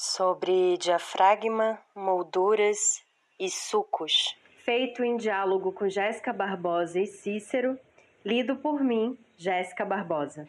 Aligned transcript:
sobre 0.00 0.78
diafragma, 0.78 1.84
molduras 1.92 3.04
e 3.36 3.50
sucos. 3.50 4.36
Feito 4.58 5.02
em 5.02 5.16
diálogo 5.16 5.72
com 5.72 5.88
Jéssica 5.88 6.32
Barbosa 6.32 7.00
e 7.00 7.06
Cícero, 7.08 7.76
lido 8.24 8.54
por 8.54 8.80
mim, 8.80 9.18
Jéssica 9.36 9.84
Barbosa. 9.84 10.48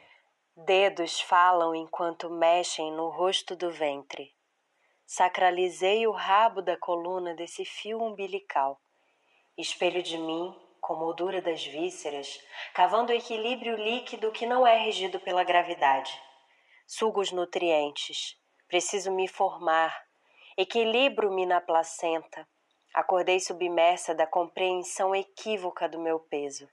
Dedos 0.55 1.19
falam 1.21 1.73
enquanto 1.73 2.29
mexem 2.29 2.91
no 2.91 3.09
rosto 3.09 3.55
do 3.55 3.71
ventre. 3.71 4.31
Sacralizei 5.07 6.05
o 6.05 6.11
rabo 6.11 6.61
da 6.61 6.77
coluna 6.77 7.33
desse 7.33 7.65
fio 7.65 7.99
umbilical. 8.03 8.79
Espelho 9.57 10.03
de 10.03 10.19
mim, 10.19 10.55
com 10.79 10.93
moldura 10.95 11.41
das 11.41 11.65
vísceras, 11.65 12.39
cavando 12.75 13.11
o 13.11 13.15
equilíbrio 13.15 13.75
líquido 13.77 14.31
que 14.31 14.45
não 14.45 14.67
é 14.67 14.77
regido 14.77 15.19
pela 15.19 15.43
gravidade. 15.43 16.11
Sugo 16.85 17.19
os 17.19 17.31
nutrientes, 17.31 18.37
Preciso 18.69 19.11
me 19.11 19.27
formar. 19.27 20.05
Equilibro-me 20.55 21.43
na 21.43 21.59
placenta. 21.59 22.47
Acordei 22.93 23.39
submersa 23.39 24.13
da 24.13 24.27
compreensão 24.27 25.15
equívoca 25.15 25.89
do 25.89 25.97
meu 25.99 26.19
peso. 26.19 26.69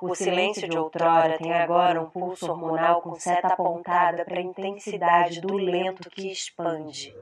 O 0.00 0.16
silêncio 0.16 0.68
de 0.68 0.76
outrora 0.76 1.38
tem 1.38 1.52
agora 1.52 2.00
um 2.00 2.10
pulso 2.10 2.50
hormonal 2.50 3.00
com 3.02 3.14
seta 3.14 3.52
apontada 3.52 4.24
para 4.24 4.40
a 4.40 4.42
intensidade 4.42 5.40
do 5.40 5.54
lento 5.56 6.10
que 6.10 6.28
expande. 6.28 7.14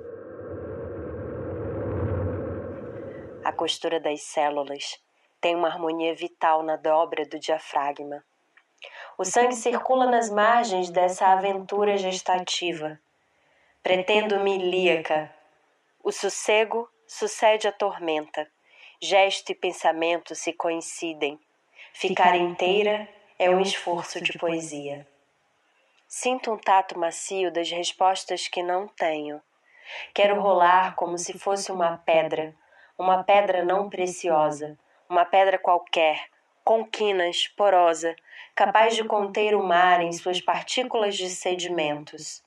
A 3.45 3.53
costura 3.53 4.01
das 4.01 4.23
células 4.23 4.99
tem 5.43 5.55
uma 5.55 5.69
harmonia 5.69 6.15
vital 6.15 6.63
na 6.63 6.77
dobra 6.77 7.27
do 7.27 7.39
diafragma. 7.39 8.25
O 9.19 9.27
sangue 9.27 9.57
circula 9.57 10.07
nas 10.07 10.31
margens 10.31 10.89
dessa 10.89 11.27
aventura 11.27 11.99
gestativa 11.99 12.99
pretendo-me 13.83 14.57
ilíaca. 14.57 15.35
O 16.03 16.13
sossego 16.13 16.89
sucede 17.07 17.67
a 17.67 17.73
tormenta. 17.73 18.47
Gesto 19.01 19.51
e 19.51 19.55
pensamento 19.55 20.35
se 20.35 20.53
coincidem. 20.53 21.39
Ficar 21.93 22.37
inteira 22.37 23.09
é 23.39 23.49
um 23.49 23.61
esforço 23.61 24.21
de 24.21 24.39
poesia. 24.39 25.07
Sinto 26.07 26.53
um 26.53 26.59
tato 26.59 26.99
macio 26.99 27.51
das 27.51 27.71
respostas 27.71 28.49
que 28.49 28.63
não 28.63 28.87
tenho. 28.87 29.41
Quero 30.13 30.41
rolar 30.41 30.95
como 30.95 31.17
se 31.17 31.39
fosse 31.39 31.73
uma 31.73 31.97
pedra, 31.97 32.55
uma 32.99 33.25
pedra 33.25 33.65
não 33.65 33.89
preciosa, 33.89 34.79
uma 35.09 35.25
pedra 35.25 35.59
qualquer, 35.59 36.29
com 36.63 36.85
quinas, 36.85 37.49
porosa, 37.49 38.15
capaz 38.55 38.95
de 38.95 39.03
conter 39.05 39.55
o 39.55 39.63
mar 39.63 40.01
em 40.01 40.13
suas 40.13 40.41
partículas 40.41 41.17
de 41.17 41.29
sedimentos 41.31 42.43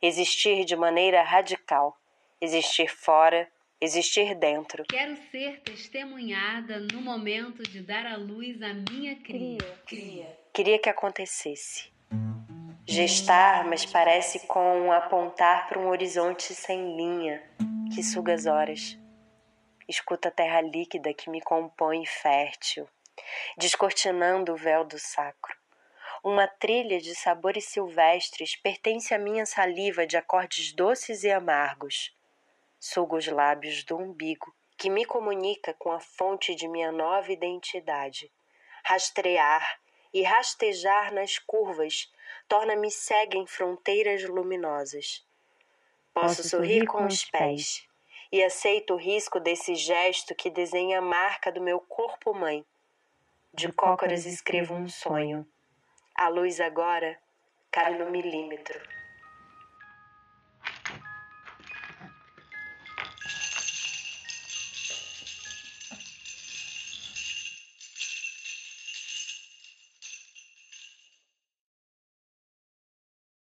existir 0.00 0.64
de 0.64 0.76
maneira 0.76 1.22
radical, 1.22 1.96
existir 2.40 2.88
fora, 2.88 3.48
existir 3.80 4.34
dentro. 4.34 4.84
Quero 4.88 5.16
ser 5.30 5.60
testemunhada 5.60 6.80
no 6.80 7.00
momento 7.00 7.62
de 7.62 7.80
dar 7.80 8.06
à 8.06 8.16
luz 8.16 8.60
a 8.62 8.74
minha 8.74 9.16
cria. 9.16 9.58
cria. 9.86 10.38
Queria 10.52 10.78
que 10.78 10.88
acontecesse. 10.88 11.90
Gestar, 12.86 13.66
mas 13.66 13.84
parece 13.84 14.46
com 14.46 14.90
apontar 14.90 15.68
para 15.68 15.78
um 15.78 15.88
horizonte 15.88 16.54
sem 16.54 16.96
linha 16.96 17.42
que 17.94 18.02
suga 18.02 18.32
as 18.32 18.46
horas. 18.46 18.98
Escuta 19.86 20.28
a 20.28 20.32
terra 20.32 20.60
líquida 20.60 21.14
que 21.14 21.30
me 21.30 21.40
compõe 21.40 22.04
fértil, 22.06 22.88
descortinando 23.56 24.52
o 24.52 24.56
véu 24.56 24.84
do 24.84 24.98
sacro. 24.98 25.56
Uma 26.22 26.48
trilha 26.48 27.00
de 27.00 27.14
sabores 27.14 27.66
silvestres 27.66 28.56
pertence 28.56 29.14
à 29.14 29.18
minha 29.18 29.46
saliva 29.46 30.06
de 30.06 30.16
acordes 30.16 30.72
doces 30.72 31.22
e 31.22 31.30
amargos. 31.30 32.14
Sugo 32.78 33.16
os 33.16 33.26
lábios 33.28 33.84
do 33.84 33.96
umbigo, 33.96 34.52
que 34.76 34.90
me 34.90 35.04
comunica 35.04 35.74
com 35.74 35.92
a 35.92 36.00
fonte 36.00 36.54
de 36.54 36.66
minha 36.66 36.90
nova 36.90 37.32
identidade. 37.32 38.30
Rastrear 38.84 39.80
e 40.12 40.22
rastejar 40.22 41.12
nas 41.12 41.38
curvas 41.38 42.12
torna-me 42.48 42.90
cega 42.90 43.36
em 43.36 43.46
fronteiras 43.46 44.24
luminosas. 44.24 45.24
Posso 46.12 46.42
sorrir 46.42 46.86
com 46.86 47.06
os 47.06 47.24
pés 47.24 47.86
e 48.32 48.42
aceito 48.42 48.94
o 48.94 48.96
risco 48.96 49.38
desse 49.38 49.76
gesto 49.76 50.34
que 50.34 50.50
desenha 50.50 50.98
a 50.98 51.02
marca 51.02 51.52
do 51.52 51.60
meu 51.60 51.78
corpo-mãe. 51.80 52.64
De 53.54 53.72
cócoras 53.72 54.26
escrevo 54.26 54.74
um 54.74 54.88
sonho 54.88 55.46
a 56.18 56.28
luz 56.28 56.60
agora 56.60 57.16
cai 57.70 57.96
no 57.96 58.10
milímetro. 58.10 58.78